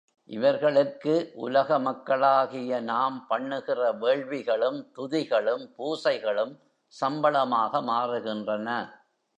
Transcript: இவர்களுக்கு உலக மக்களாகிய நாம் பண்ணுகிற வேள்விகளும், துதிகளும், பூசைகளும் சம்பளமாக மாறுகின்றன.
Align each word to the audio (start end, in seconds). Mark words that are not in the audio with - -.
இவர்களுக்கு 0.29 1.31
உலக 1.35 1.79
மக்களாகிய 1.79 2.79
நாம் 2.79 3.25
பண்ணுகிற 3.27 3.91
வேள்விகளும், 3.93 4.79
துதிகளும், 4.97 5.63
பூசைகளும் 5.77 6.53
சம்பளமாக 6.93 7.81
மாறுகின்றன. 7.81 8.69